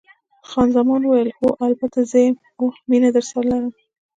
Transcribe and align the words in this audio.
خان 0.49 0.67
زمان 0.77 1.01
وویل: 1.03 1.29
هو، 1.37 1.47
البته 1.67 1.99
زه 2.11 2.17
یم، 2.25 2.35
اوه، 2.59 2.73
مینه 2.89 3.09
درسره 3.15 3.41
لرم. 3.51 3.73